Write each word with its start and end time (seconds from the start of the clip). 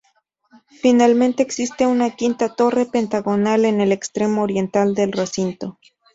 Finalmente, 0.81 1.43
existe 1.43 1.85
una 1.85 2.09
quinta 2.15 2.55
torre, 2.55 2.87
pentagonal, 2.87 3.65
en 3.65 3.81
el 3.81 3.91
extremo 3.91 4.41
oriental 4.41 4.95
del 4.95 5.11
recinto. 5.11 5.77